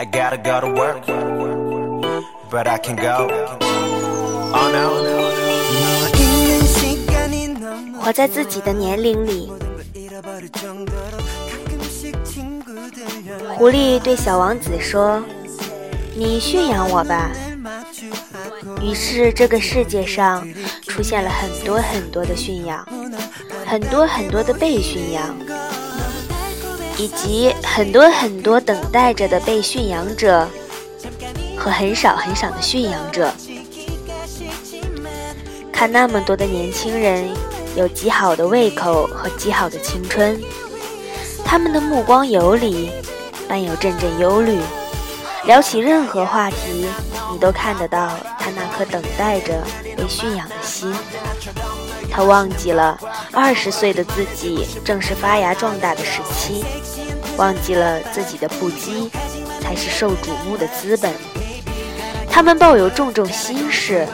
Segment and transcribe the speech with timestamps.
[0.00, 1.04] I gotta go to work,
[2.52, 3.28] but I can go.
[4.54, 4.92] Oh no.
[8.00, 9.52] 活在自己的年龄里。
[13.56, 15.20] 狐狸对小王子说
[16.14, 17.32] ：“你驯养我吧。”
[18.80, 20.46] 于是，这个世界上
[20.86, 22.86] 出现了很多很多的驯养，
[23.66, 25.36] 很多很多的被驯养，
[26.98, 30.46] 以及很多很多等待着的被驯养者，
[31.56, 33.32] 和很少很少的驯养者。
[35.72, 37.30] 看那么多的年轻人，
[37.76, 40.36] 有极好的胃口和极好的青春，
[41.44, 42.90] 他们的目光游离，
[43.46, 44.58] 伴有阵阵忧虑，
[45.46, 46.88] 聊起任何话题。
[47.30, 49.62] 你都看得到他那颗等待着
[49.96, 50.92] 被驯养的心。
[52.10, 52.98] 他忘记了
[53.32, 56.64] 二十岁的自己正是发芽壮大的时期，
[57.38, 59.08] 忘记了自己的不羁
[59.60, 61.10] 才是受瞩目的资本。
[62.28, 64.06] 他们抱有重重心事，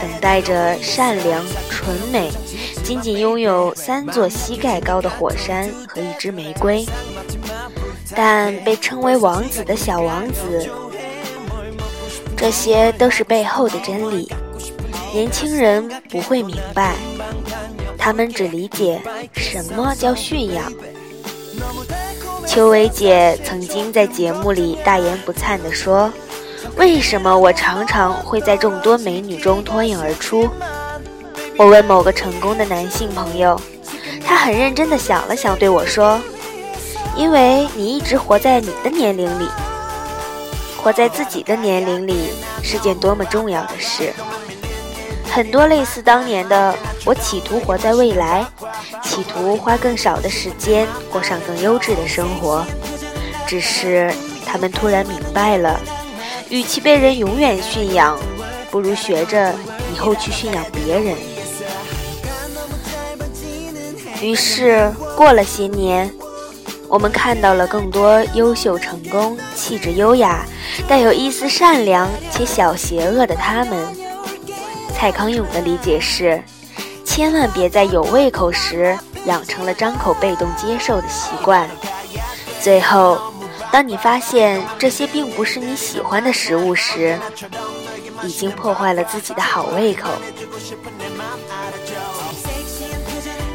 [0.00, 2.30] 等待着善良、纯美，
[2.82, 6.84] 仅仅拥有三座膝盖高的火山和一支玫瑰。
[8.16, 10.68] 但被称为王子的小王子。
[12.36, 14.30] 这些都是背后的真理，
[15.12, 16.96] 年轻人不会明白，
[17.98, 19.00] 他们只理解
[19.34, 20.72] 什么叫驯养。
[22.48, 26.10] 秋薇姐曾经在节目里大言不惭地说
[26.76, 30.48] ：“为什么我常常会在众多美女中脱颖而出？”
[31.58, 33.60] 我问某个成功的男性朋友，
[34.24, 36.18] 他很认真地想了想，对我说
[37.14, 39.46] ：“因为你一直活在你的年龄里。”
[40.82, 42.30] 活在自己的年龄里
[42.62, 44.10] 是件多么重要的事。
[45.38, 48.44] 很多类似当年的我，企图活在未来，
[49.04, 52.66] 企图花更少的时间过上更优质的生活。
[53.46, 54.12] 只是
[54.44, 55.78] 他们突然明白了，
[56.50, 58.18] 与其被人永远驯养，
[58.68, 59.54] 不如学着
[59.94, 61.14] 以后去驯养别人。
[64.20, 66.10] 于是过了些年。
[66.88, 70.44] 我们看到了更多优秀、成功、气质优雅、
[70.88, 74.07] 带有一丝善良且小邪恶的他们。
[74.98, 76.42] 蔡康永的理解是：
[77.04, 81.70] 千万别在有胃口时养成了张口被动接受的习惯。
[82.60, 83.16] 最后，
[83.70, 87.16] 当你发现这些并不是你喜欢的食物时，
[88.24, 90.10] 已经破坏了自己的好胃口。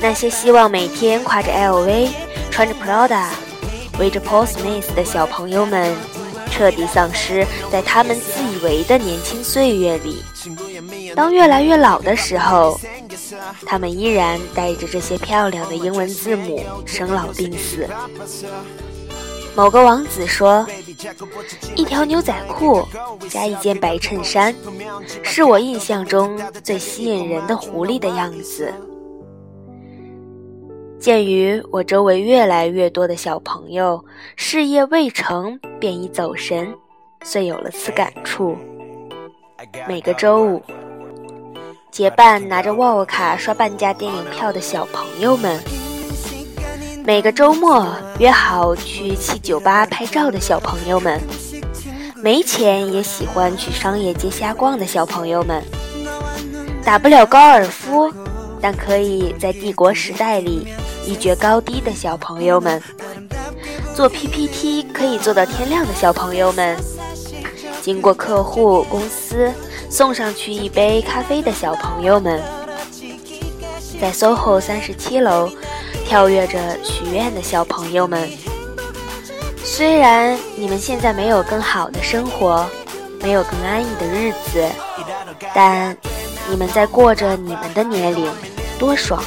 [0.00, 2.08] 那些希望每天挎着 LV。
[2.52, 3.30] 穿着 Prada，
[3.98, 5.96] 围着 Paul Smith 的小朋友们，
[6.50, 10.22] 彻底丧失在他们自以为的年轻岁月里。
[11.14, 12.78] 当越来越老的时候，
[13.66, 17.88] 他们依然带着这些漂亮的英文字母生老病死。
[19.54, 20.66] 某个王子说
[21.76, 22.82] ：“一条牛仔裤
[23.28, 24.54] 加一件白衬衫，
[25.22, 28.72] 是我印象中最吸引人的狐狸的样子。”
[30.98, 34.02] 鉴于我周围越来越多的小朋友
[34.36, 36.72] 事业未成便已走神，
[37.22, 38.56] 遂有了此感触。
[39.86, 40.62] 每个周五，
[41.92, 45.58] 结伴拿着沃沃卡刷半价电影票的小朋友们；
[47.04, 47.86] 每个周末
[48.18, 51.20] 约好去七酒吧拍照的小朋友们；
[52.16, 55.60] 没钱也喜欢去商业街瞎逛的小朋友们；
[56.82, 58.10] 打不了高尔夫，
[58.58, 60.66] 但可以在帝国时代里。
[61.04, 62.80] 一决高低的小朋友们，
[63.92, 66.74] 做 PPT 可以做到天亮的小朋友们，
[67.82, 69.52] 经过客户公司
[69.92, 72.42] 送上去一杯咖啡的小朋友们，
[74.00, 75.52] 在 SOHO 三十七楼
[76.06, 78.26] 跳跃着许愿的小朋友们。
[79.62, 82.66] 虽然你们现在没有更好的生活，
[83.20, 84.66] 没有更安逸的日子，
[85.54, 85.94] 但
[86.48, 88.26] 你们在过着你们的年龄，
[88.78, 89.22] 多爽！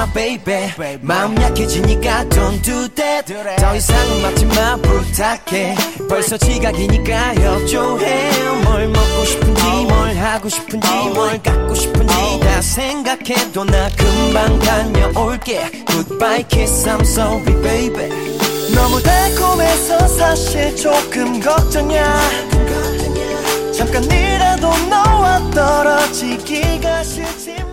[0.00, 0.98] 마 baby.
[1.02, 3.34] 마음 약해지니까 don't do that.
[3.58, 5.74] 더 이상은 막지 마 부탁해.
[6.08, 8.30] 벌써 지각이니까 협조해.
[8.64, 15.70] 뭘 먹고 싶은지 뭘 하고 싶은지 뭘 갖고 싶은지 다 생각해도 나 금방 다녀올게.
[15.86, 18.08] Goodbye kiss I'm sorry baby.
[18.74, 22.20] 너무 달콤해서 사실 조금 걱정이야.
[23.76, 27.69] 잠깐이라도 너와 떨어지기가 싫지만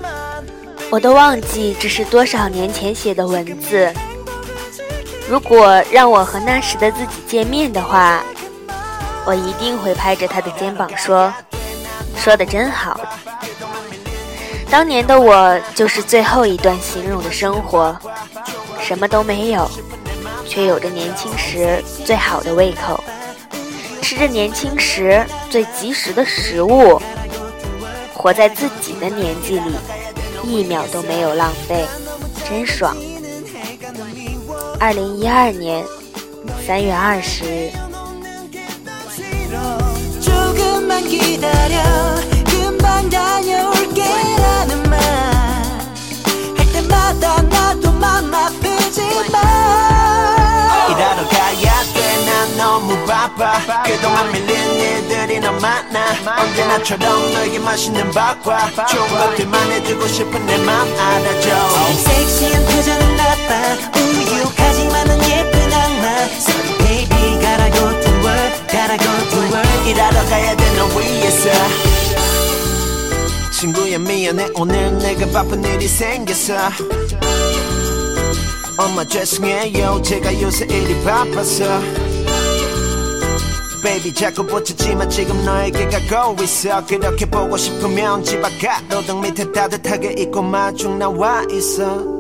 [0.98, 3.94] 我都忘记这是多少年前写的文字。
[5.30, 8.24] 如果让我和那时的自己见面的话，
[9.24, 11.32] 我一定会拍着他的肩膀说
[12.18, 13.00] ：“说的真好。”
[14.72, 17.96] 当年的我就是最后一段形容的生活，
[18.82, 19.70] 什么都没有，
[20.50, 23.00] 却有着年轻时最好的胃口，
[24.02, 27.00] 吃着年轻时最及时的食物，
[28.16, 29.76] 活在自己的年纪里，
[30.48, 31.86] 一秒都没有浪费，
[32.50, 32.96] 真爽。
[34.80, 35.86] 二零一二年
[36.66, 37.72] 三月二十日。
[53.36, 53.84] 바빠.
[53.84, 56.42] 그동안 밀린 일들이 너무 많아.
[56.42, 61.50] 언제나처럼 너에게 맛있는 밥과 좋은 것들만 해주고 싶은 내 맘 알아줘.
[61.94, 64.00] 섹시한 표정은 나빠.
[64.00, 66.08] 우유하지만은 예쁜 악마.
[66.38, 69.90] Sorry baby gotta go to work gotta go to work.
[69.90, 71.50] 일하러 가야 돼너 위해서.
[73.52, 74.50] 친구야 미안해.
[74.56, 76.54] 오늘 내가 바쁜 일이 생겼어.
[78.78, 80.02] 엄마 죄송해요.
[80.04, 81.82] 제가 요새 일이 바빠서
[83.88, 84.14] Baby.
[84.14, 86.86] 자꾸 붙이지만 지금 너에게 가고 있어.
[86.86, 92.17] 그렇게 보고 싶으면 집앞 가로등 밑에 따뜻하게 입고 마중 나와 있어